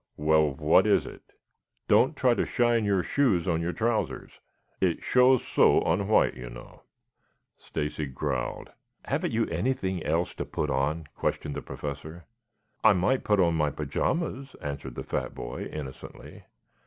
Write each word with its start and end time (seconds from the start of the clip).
"Well, 0.17 0.55
what 0.55 0.87
is 0.87 1.05
it?" 1.05 1.21
"Don't 1.87 2.15
try 2.15 2.33
to 2.33 2.43
shine 2.43 2.85
your 2.85 3.03
shoes 3.03 3.47
on 3.47 3.61
your 3.61 3.71
trousers. 3.71 4.39
It 4.79 5.03
shows 5.03 5.45
so 5.45 5.79
on 5.81 6.07
white, 6.07 6.33
you 6.33 6.49
know." 6.49 6.81
Stacy 7.59 8.07
growled. 8.07 8.71
"Haven't 9.05 9.31
you 9.31 9.45
anything 9.49 10.03
else 10.03 10.33
to 10.33 10.43
put 10.45 10.71
on?" 10.71 11.05
questioned 11.13 11.53
the 11.55 11.61
Professor. 11.61 12.25
"I 12.83 12.93
might 12.93 13.23
put 13.23 13.39
on 13.39 13.53
my 13.53 13.69
pajamas," 13.69 14.55
answered 14.59 14.95
the 14.95 15.03
fat 15.03 15.35
boy 15.35 15.65
innocently. 15.65 16.45